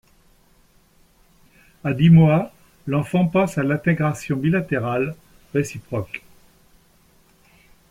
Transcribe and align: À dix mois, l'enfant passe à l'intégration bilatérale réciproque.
À 1.83 1.93
dix 1.93 2.09
mois, 2.09 2.51
l'enfant 2.87 3.27
passe 3.27 3.59
à 3.59 3.63
l'intégration 3.63 4.35
bilatérale 4.35 5.15
réciproque. 5.53 6.23